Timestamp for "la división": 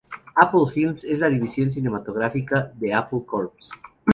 1.19-1.71